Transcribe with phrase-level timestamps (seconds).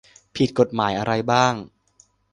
[0.35, 1.53] ผิดกฎหมายอะไรบ้าง